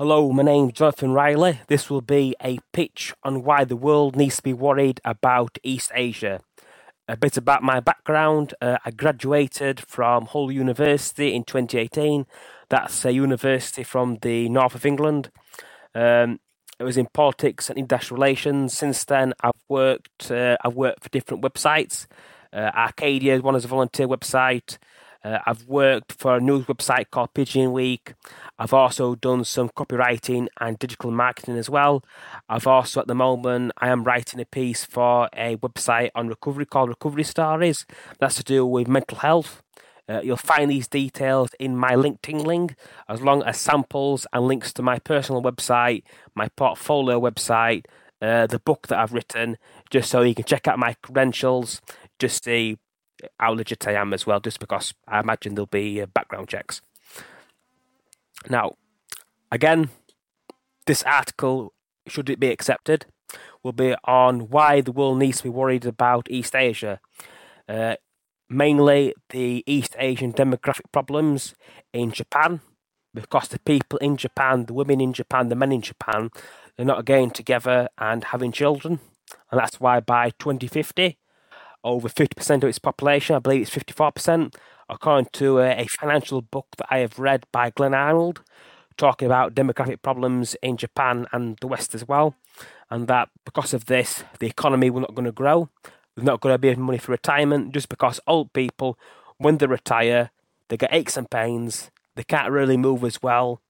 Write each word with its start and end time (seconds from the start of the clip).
Hello, 0.00 0.30
my 0.30 0.44
name's 0.44 0.74
Jonathan 0.74 1.10
Riley. 1.10 1.58
This 1.66 1.90
will 1.90 2.02
be 2.02 2.36
a 2.40 2.60
pitch 2.72 3.12
on 3.24 3.42
why 3.42 3.64
the 3.64 3.74
world 3.74 4.14
needs 4.14 4.36
to 4.36 4.44
be 4.44 4.52
worried 4.52 5.00
about 5.04 5.58
East 5.64 5.90
Asia. 5.92 6.38
A 7.08 7.16
bit 7.16 7.36
about 7.36 7.64
my 7.64 7.80
background. 7.80 8.54
Uh, 8.62 8.78
I 8.84 8.92
graduated 8.92 9.80
from 9.80 10.26
Hull 10.26 10.52
University 10.52 11.34
in 11.34 11.42
2018. 11.42 12.26
That's 12.68 13.04
a 13.04 13.10
university 13.10 13.82
from 13.82 14.18
the 14.22 14.48
north 14.48 14.76
of 14.76 14.86
England. 14.86 15.32
Um, 15.96 16.38
it 16.78 16.84
was 16.84 16.96
in 16.96 17.06
politics 17.06 17.68
and 17.68 17.76
industrial 17.76 18.18
relations. 18.18 18.78
Since 18.78 19.04
then, 19.04 19.34
I've 19.40 19.64
worked. 19.68 20.30
Uh, 20.30 20.58
I've 20.64 20.76
worked 20.76 21.02
for 21.02 21.08
different 21.08 21.42
websites. 21.42 22.06
Uh, 22.52 22.70
Arcadia, 22.72 23.40
one 23.40 23.56
as 23.56 23.64
a 23.64 23.68
volunteer 23.68 24.06
website. 24.06 24.78
Uh, 25.24 25.38
I've 25.44 25.66
worked 25.66 26.12
for 26.12 26.36
a 26.36 26.40
news 26.40 26.66
website 26.66 27.10
called 27.10 27.34
Pigeon 27.34 27.72
Week. 27.72 28.14
I've 28.58 28.72
also 28.72 29.14
done 29.14 29.44
some 29.44 29.68
copywriting 29.68 30.48
and 30.60 30.78
digital 30.78 31.10
marketing 31.10 31.56
as 31.56 31.70
well. 31.70 32.02
I've 32.48 32.66
also, 32.66 33.00
at 33.00 33.06
the 33.06 33.14
moment, 33.14 33.72
I 33.78 33.88
am 33.88 34.04
writing 34.04 34.40
a 34.40 34.44
piece 34.44 34.84
for 34.84 35.28
a 35.32 35.56
website 35.56 36.10
on 36.14 36.28
recovery 36.28 36.66
called 36.66 36.88
Recovery 36.88 37.22
Stories. 37.22 37.86
That's 38.18 38.34
to 38.36 38.42
do 38.42 38.66
with 38.66 38.88
mental 38.88 39.18
health. 39.18 39.62
Uh, 40.08 40.22
you'll 40.22 40.36
find 40.36 40.70
these 40.70 40.88
details 40.88 41.50
in 41.60 41.76
my 41.76 41.90
LinkedIn 41.90 42.44
link, 42.44 42.74
as 43.08 43.20
long 43.20 43.42
as 43.42 43.60
samples 43.60 44.26
and 44.32 44.46
links 44.46 44.72
to 44.72 44.82
my 44.82 44.98
personal 44.98 45.42
website, 45.42 46.02
my 46.34 46.48
portfolio 46.48 47.20
website, 47.20 47.84
uh, 48.22 48.46
the 48.46 48.58
book 48.58 48.88
that 48.88 48.98
I've 48.98 49.12
written, 49.12 49.58
just 49.90 50.10
so 50.10 50.22
you 50.22 50.34
can 50.34 50.46
check 50.46 50.66
out 50.66 50.78
my 50.78 50.94
credentials, 51.02 51.82
just 52.18 52.44
see 52.44 52.78
how 53.38 53.52
legit 53.52 53.86
I 53.86 53.92
am 53.92 54.14
as 54.14 54.26
well, 54.26 54.40
just 54.40 54.60
because 54.60 54.94
I 55.06 55.20
imagine 55.20 55.54
there'll 55.54 55.66
be 55.66 56.00
uh, 56.00 56.06
background 56.06 56.48
checks. 56.48 56.80
Now, 58.48 58.76
again, 59.52 59.90
this 60.86 61.02
article, 61.02 61.72
should 62.06 62.30
it 62.30 62.40
be 62.40 62.50
accepted, 62.50 63.06
will 63.62 63.72
be 63.72 63.94
on 64.04 64.48
why 64.48 64.80
the 64.80 64.92
world 64.92 65.18
needs 65.18 65.38
to 65.38 65.44
be 65.44 65.48
worried 65.50 65.84
about 65.84 66.30
East 66.30 66.54
Asia. 66.54 67.00
Uh, 67.68 67.96
mainly 68.48 69.14
the 69.30 69.62
East 69.66 69.94
Asian 69.98 70.32
demographic 70.32 70.90
problems 70.92 71.54
in 71.92 72.12
Japan, 72.12 72.60
because 73.12 73.48
the 73.48 73.58
people 73.60 73.98
in 73.98 74.16
Japan, 74.16 74.64
the 74.64 74.72
women 74.72 75.00
in 75.00 75.12
Japan, 75.12 75.48
the 75.48 75.56
men 75.56 75.72
in 75.72 75.82
Japan, 75.82 76.30
they're 76.76 76.86
not 76.86 77.04
getting 77.04 77.30
together 77.30 77.88
and 77.98 78.24
having 78.24 78.52
children. 78.52 79.00
And 79.50 79.60
that's 79.60 79.80
why 79.80 80.00
by 80.00 80.30
2050, 80.38 81.18
over 81.84 82.08
50% 82.08 82.56
of 82.62 82.68
its 82.68 82.78
population, 82.78 83.36
I 83.36 83.40
believe 83.40 83.62
it's 83.62 83.70
54%, 83.70 84.54
according 84.88 85.28
to 85.34 85.58
a, 85.58 85.70
a 85.82 85.86
financial 85.86 86.42
book 86.42 86.66
that 86.76 86.86
I 86.90 86.98
have 86.98 87.18
read 87.18 87.44
by 87.52 87.70
Glen 87.70 87.94
Arnold, 87.94 88.42
talking 88.96 89.26
about 89.26 89.54
demographic 89.54 90.02
problems 90.02 90.56
in 90.62 90.76
Japan 90.76 91.26
and 91.32 91.56
the 91.60 91.66
West 91.66 91.94
as 91.94 92.06
well. 92.06 92.34
And 92.90 93.06
that 93.08 93.28
because 93.44 93.74
of 93.74 93.86
this, 93.86 94.24
the 94.38 94.46
economy 94.46 94.90
will 94.90 95.02
not 95.02 95.14
going 95.14 95.26
to 95.26 95.32
grow. 95.32 95.68
There's 96.14 96.26
not 96.26 96.40
going 96.40 96.54
to 96.54 96.58
be 96.58 96.74
money 96.74 96.98
for 96.98 97.12
retirement 97.12 97.72
just 97.72 97.88
because 97.88 98.20
old 98.26 98.52
people, 98.52 98.98
when 99.36 99.58
they 99.58 99.66
retire, 99.66 100.30
they 100.68 100.76
get 100.76 100.92
aches 100.92 101.16
and 101.16 101.30
pains, 101.30 101.90
they 102.16 102.24
can't 102.24 102.50
really 102.50 102.76
move 102.76 103.04
as 103.04 103.22
well, 103.22 103.60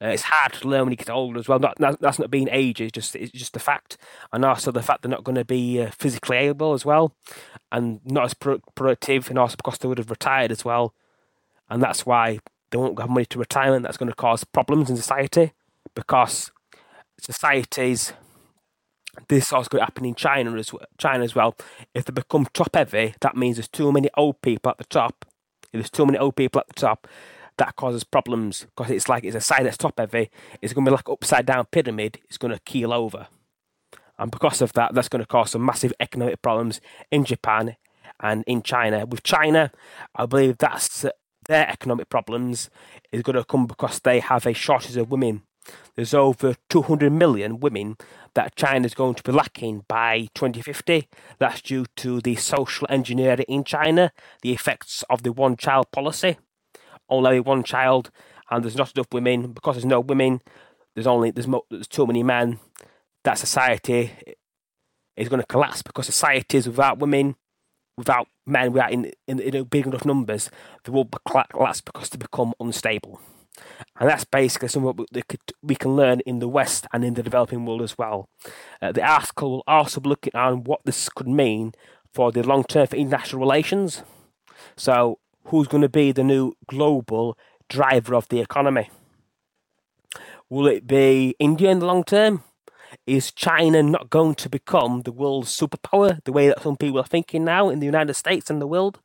uh, 0.00 0.08
it's 0.08 0.22
hard 0.22 0.52
to 0.52 0.68
learn 0.68 0.82
when 0.82 0.92
you 0.92 0.96
get 0.96 1.10
older 1.10 1.40
as 1.40 1.48
well. 1.48 1.58
Not, 1.58 1.76
that's 1.78 2.18
not 2.18 2.30
being 2.30 2.48
age; 2.52 2.80
it's 2.80 2.92
just 2.92 3.16
it's 3.16 3.32
just 3.32 3.52
the 3.52 3.58
fact, 3.58 3.96
and 4.32 4.44
also 4.44 4.70
the 4.70 4.82
fact 4.82 5.02
they're 5.02 5.10
not 5.10 5.24
going 5.24 5.36
to 5.36 5.44
be 5.44 5.82
uh, 5.82 5.90
physically 5.90 6.36
able 6.36 6.72
as 6.72 6.84
well, 6.84 7.16
and 7.72 8.00
not 8.04 8.26
as 8.26 8.34
pro- 8.34 8.60
productive, 8.76 9.28
and 9.28 9.38
also 9.38 9.56
because 9.56 9.78
they 9.78 9.88
would 9.88 9.98
have 9.98 10.10
retired 10.10 10.52
as 10.52 10.64
well, 10.64 10.94
and 11.68 11.82
that's 11.82 12.06
why 12.06 12.38
they 12.70 12.78
won't 12.78 12.98
have 13.00 13.10
money 13.10 13.26
to 13.26 13.38
retirement. 13.40 13.82
That's 13.82 13.96
going 13.96 14.10
to 14.10 14.14
cause 14.14 14.44
problems 14.44 14.88
in 14.88 14.96
society 14.96 15.52
because 15.94 16.52
societies. 17.20 18.12
This 19.26 19.52
also 19.52 19.68
going 19.68 19.80
to 19.80 19.86
happen 19.86 20.04
in 20.04 20.14
China 20.14 20.54
as 20.56 20.72
well, 20.72 20.84
China 20.96 21.24
as 21.24 21.34
well. 21.34 21.56
If 21.92 22.04
they 22.04 22.12
become 22.12 22.46
top 22.52 22.76
heavy, 22.76 23.16
that 23.20 23.36
means 23.36 23.56
there's 23.56 23.66
too 23.66 23.90
many 23.90 24.08
old 24.16 24.40
people 24.42 24.70
at 24.70 24.78
the 24.78 24.84
top. 24.84 25.24
If 25.64 25.72
there's 25.72 25.90
too 25.90 26.06
many 26.06 26.18
old 26.18 26.36
people 26.36 26.60
at 26.60 26.68
the 26.68 26.80
top, 26.80 27.08
that 27.58 27.76
causes 27.76 28.04
problems 28.04 28.66
because 28.76 28.90
it's 28.90 29.08
like 29.08 29.24
it's 29.24 29.36
a 29.36 29.40
side 29.40 29.66
that's 29.66 29.76
top 29.76 29.98
heavy. 29.98 30.30
It's 30.62 30.72
going 30.72 30.84
to 30.84 30.90
be 30.90 30.96
like 30.96 31.08
upside 31.08 31.46
down 31.46 31.66
pyramid. 31.66 32.18
It's 32.24 32.38
going 32.38 32.54
to 32.54 32.60
keel 32.60 32.92
over, 32.92 33.28
and 34.18 34.30
because 34.30 34.62
of 34.62 34.72
that, 34.72 34.94
that's 34.94 35.08
going 35.08 35.22
to 35.22 35.26
cause 35.26 35.52
some 35.52 35.64
massive 35.64 35.92
economic 36.00 36.42
problems 36.42 36.80
in 37.10 37.24
Japan 37.24 37.76
and 38.20 38.44
in 38.46 38.62
China. 38.62 39.06
With 39.06 39.22
China, 39.22 39.70
I 40.14 40.26
believe 40.26 40.58
that's 40.58 41.04
uh, 41.04 41.10
their 41.46 41.68
economic 41.68 42.08
problems 42.08 42.70
is 43.12 43.22
going 43.22 43.36
to 43.36 43.44
come 43.44 43.66
because 43.66 44.00
they 44.00 44.20
have 44.20 44.46
a 44.46 44.52
shortage 44.52 44.96
of 44.96 45.10
women. 45.10 45.42
There's 45.96 46.14
over 46.14 46.54
200 46.70 47.12
million 47.12 47.60
women 47.60 47.96
that 48.34 48.56
China 48.56 48.86
is 48.86 48.94
going 48.94 49.14
to 49.16 49.22
be 49.22 49.32
lacking 49.32 49.84
by 49.86 50.28
2050. 50.34 51.08
That's 51.38 51.60
due 51.60 51.86
to 51.96 52.20
the 52.20 52.36
social 52.36 52.86
engineering 52.90 53.44
in 53.48 53.64
China, 53.64 54.12
the 54.42 54.52
effects 54.52 55.04
of 55.10 55.22
the 55.22 55.32
one 55.32 55.56
child 55.56 55.90
policy 55.90 56.38
only 57.08 57.40
one 57.40 57.62
child, 57.62 58.10
and 58.50 58.64
there's 58.64 58.76
not 58.76 58.92
enough 58.94 59.08
women 59.12 59.52
because 59.52 59.76
there's 59.76 59.84
no 59.84 60.00
women. 60.00 60.40
There's 60.94 61.06
only 61.06 61.30
there's 61.30 61.46
mo- 61.46 61.66
there's 61.70 61.88
too 61.88 62.06
many 62.06 62.22
men. 62.22 62.58
That 63.24 63.38
society 63.38 64.12
is 65.16 65.28
going 65.28 65.40
to 65.40 65.46
collapse 65.46 65.82
because 65.82 66.06
societies 66.06 66.66
without 66.66 66.98
women, 66.98 67.36
without 67.96 68.28
men, 68.46 68.72
without 68.72 68.92
in, 68.92 69.12
in, 69.26 69.40
in 69.40 69.64
big 69.64 69.86
enough 69.86 70.04
numbers, 70.04 70.50
they 70.84 70.92
will 70.92 71.08
collapse 71.26 71.80
because 71.80 72.08
they 72.10 72.16
become 72.16 72.54
unstable. 72.60 73.20
And 73.98 74.08
that's 74.08 74.24
basically 74.24 74.68
something 74.68 75.06
we 75.62 75.74
can 75.74 75.96
learn 75.96 76.20
in 76.20 76.38
the 76.38 76.48
West 76.48 76.86
and 76.92 77.04
in 77.04 77.14
the 77.14 77.22
developing 77.22 77.66
world 77.66 77.82
as 77.82 77.98
well. 77.98 78.28
Uh, 78.80 78.92
the 78.92 79.02
article 79.02 79.50
will 79.50 79.64
also 79.66 80.00
be 80.00 80.08
looking 80.08 80.32
at 80.34 80.50
what 80.50 80.80
this 80.84 81.08
could 81.08 81.28
mean 81.28 81.72
for 82.12 82.30
the 82.30 82.42
long 82.42 82.64
term 82.64 82.86
for 82.86 82.96
international 82.96 83.40
relations. 83.40 84.02
So 84.76 85.18
who's 85.48 85.68
going 85.68 85.82
to 85.82 85.88
be 85.88 86.12
the 86.12 86.24
new 86.24 86.54
global 86.66 87.36
driver 87.68 88.14
of 88.14 88.28
the 88.28 88.40
economy? 88.40 88.90
Will 90.48 90.66
it 90.66 90.86
be 90.86 91.34
India 91.38 91.70
in 91.70 91.80
the 91.80 91.86
long 91.86 92.04
term? 92.04 92.42
Is 93.06 93.32
China 93.32 93.82
not 93.82 94.08
going 94.08 94.34
to 94.36 94.48
become 94.48 95.02
the 95.02 95.12
world's 95.12 95.54
superpower 95.54 96.22
the 96.24 96.32
way 96.32 96.48
that 96.48 96.62
some 96.62 96.76
people 96.76 97.00
are 97.00 97.06
thinking 97.06 97.44
now 97.44 97.68
in 97.68 97.80
the 97.80 97.86
United 97.86 98.14
States 98.14 98.48
and 98.48 98.60
the 98.60 98.66
world? 98.66 99.00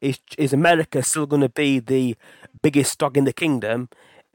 Is, 0.00 0.20
is 0.36 0.52
America 0.52 1.02
still 1.02 1.26
going 1.26 1.42
to 1.42 1.48
be 1.48 1.80
the 1.80 2.16
biggest 2.62 2.98
dog 2.98 3.16
in 3.16 3.24
the 3.24 3.32
kingdom 3.32 3.88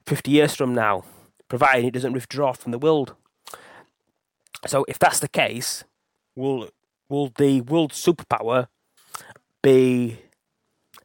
50 0.05 0.31
years 0.31 0.53
from 0.53 0.73
now, 0.75 1.05
providing 1.47 1.85
it 1.85 1.93
doesn't 1.93 2.11
withdraw 2.11 2.51
from 2.51 2.71
the 2.71 2.79
world? 2.79 3.15
So, 4.67 4.85
if 4.89 4.99
that's 4.99 5.19
the 5.19 5.29
case, 5.29 5.85
will, 6.35 6.69
will 7.07 7.31
the 7.37 7.61
world 7.61 7.91
superpower 7.93 8.67
be 9.61 10.19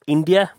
India, 0.08 0.52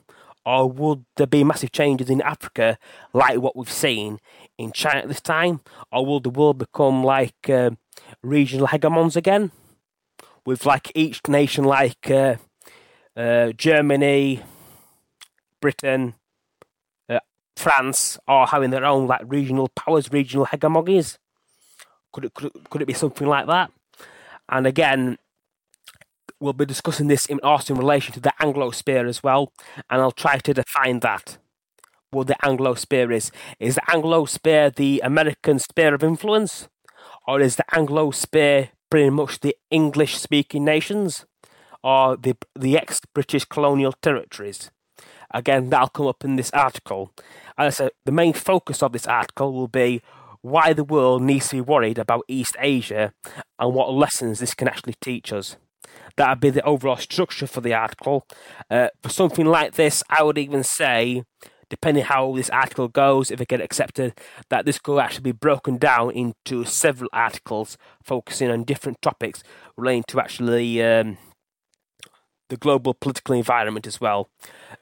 or 0.46 0.72
would 0.72 1.06
there 1.18 1.28
be 1.28 1.44
massive 1.44 1.72
changes 1.72 2.10
in 2.10 2.22
Africa 2.22 2.78
like 3.14 3.40
what 3.40 3.56
we've 3.56 3.72
seen 3.72 4.20
in 4.58 4.72
China 4.72 5.00
at 5.00 5.08
this 5.08 5.22
time, 5.22 5.62
or 5.92 6.06
will 6.06 6.20
the 6.20 6.30
world 6.30 6.60
become 6.60 7.04
like 7.04 7.50
uh, 7.50 7.72
regional 8.24 8.68
hegemons 8.68 9.16
again, 9.16 9.52
with 10.46 10.66
like 10.66 10.92
each 10.96 11.22
nation 11.28 11.64
like 11.66 12.10
uh, 12.10 12.36
uh, 13.16 13.52
Germany, 13.52 14.42
Britain, 15.62 16.16
uh, 17.10 17.20
France, 17.58 18.18
are 18.28 18.48
having 18.48 18.70
their 18.70 18.86
own 18.86 19.08
like 19.08 19.22
regional 19.26 19.68
powers, 19.76 20.12
regional 20.12 20.46
hegemonies? 20.46 21.18
Could 22.12 22.26
it, 22.26 22.34
could 22.34 22.46
it, 22.46 22.70
could 22.70 22.82
it 22.82 22.88
be 22.88 22.94
something 22.94 23.28
like 23.28 23.48
that? 23.48 23.72
And 24.48 24.66
again, 24.66 25.18
we'll 26.40 26.54
be 26.54 26.66
discussing 26.66 27.08
this 27.08 27.26
in 27.26 27.40
also 27.44 27.74
in 27.74 27.80
relation 27.80 28.14
to 28.14 28.20
the 28.20 28.34
Anglosphere 28.42 29.08
as 29.08 29.22
well, 29.24 29.52
and 29.90 30.02
I'll 30.02 30.12
try 30.12 30.38
to 30.38 30.54
define 30.54 31.00
that. 31.02 31.38
What 32.12 32.28
the 32.28 32.38
Anglosphere 32.44 33.14
is. 33.14 33.32
Is 33.60 33.76
the 33.76 33.82
Anglosphere 33.82 34.76
the 34.76 35.00
American 35.04 35.60
sphere 35.60 35.94
of 35.94 36.04
influence? 36.04 36.68
Or 37.28 37.40
is 37.40 37.58
the 37.58 37.66
Anglosphere 37.72 38.70
pretty 38.90 39.12
much 39.12 39.42
the 39.42 39.56
English 39.70 40.18
speaking 40.18 40.66
nations? 40.66 41.26
Or 41.84 42.18
the, 42.18 42.36
the 42.58 42.78
ex 42.78 43.02
British 43.14 43.46
colonial 43.46 43.94
territories? 43.94 44.72
Again, 45.32 45.70
that'll 45.70 45.90
come 45.90 46.08
up 46.08 46.26
in 46.26 46.36
this 46.36 46.50
article. 46.52 47.14
Said, 47.70 47.92
the 48.06 48.12
main 48.12 48.34
focus 48.34 48.82
of 48.82 48.94
this 48.94 49.06
article 49.06 49.54
will 49.54 49.68
be 49.68 50.02
why 50.42 50.74
the 50.74 50.84
world 50.84 51.22
needs 51.22 51.50
to 51.50 51.58
be 51.58 51.62
worried 51.62 52.00
about 52.00 52.24
East 52.28 52.56
Asia 52.60 53.14
and 53.60 53.76
what 53.76 53.94
lessons 53.94 54.40
this 54.40 54.56
can 54.56 54.68
actually 54.68 54.96
teach 55.02 55.32
us. 55.32 55.58
That 56.20 56.32
would 56.32 56.42
be 56.42 56.50
the 56.50 56.66
overall 56.66 56.98
structure 56.98 57.48
for 57.48 57.62
the 57.62 57.74
article. 57.74 58.28
Uh, 58.70 58.90
for 59.02 59.08
something 59.08 59.46
like 59.46 59.76
this, 59.76 60.04
I 60.10 60.22
would 60.22 60.38
even 60.38 60.66
say, 60.66 61.24
depending 61.70 62.04
how 62.04 62.36
this 62.36 62.50
article 62.50 62.90
goes, 62.90 63.32
if 63.32 63.40
it 63.40 63.48
gets 63.48 63.64
accepted, 63.64 64.20
that 64.50 64.66
this 64.66 64.80
could 64.80 65.00
actually 65.00 65.24
be 65.24 65.32
broken 65.32 65.78
down 65.78 66.12
into 66.12 66.66
several 66.66 67.10
articles 67.14 67.78
focusing 68.04 68.52
on 68.52 68.66
different 68.66 69.02
topics 69.02 69.44
relating 69.78 70.04
to 70.10 70.20
actually 70.20 70.84
um, 70.84 71.18
the 72.50 72.58
global 72.58 72.94
political 72.94 73.34
environment 73.34 73.88
as 73.88 74.02
well. 74.02 74.30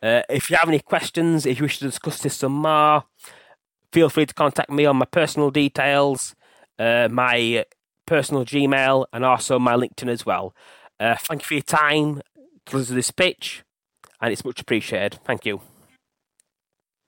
Uh, 0.01 0.24
if 0.31 0.50
you 0.50 0.57
have 0.60 0.69
any 0.69 0.80
questions, 0.80 1.45
if 1.45 1.60
you 1.60 1.66
wish 1.66 1.78
to 1.78 1.86
discuss 1.86 2.18
this 2.19 2.38
some 2.38 2.54
more, 2.54 3.04
feel 3.94 4.10
free 4.10 4.25
to 4.25 4.33
contact 4.33 4.72
me 4.72 4.88
on 4.88 4.95
my 4.95 5.06
personal 5.06 5.51
details, 5.51 6.33
uh, 6.80 7.07
my 7.12 7.63
personal 8.07 8.44
Gmail, 8.44 9.06
and 9.13 9.24
also 9.24 9.60
my 9.60 9.75
LinkedIn 9.75 10.10
as 10.10 10.25
well. 10.25 10.56
Uh, 11.00 11.16
thank 11.28 11.42
you 11.42 11.46
for 11.46 11.54
your 11.54 11.62
time 11.64 12.22
listen 12.74 12.94
to 12.94 12.96
this 12.96 13.12
pitch, 13.12 13.64
and 14.22 14.32
it's 14.32 14.44
much 14.44 14.60
appreciated. 14.60 15.20
Thank 15.26 15.46
you. 15.46 15.62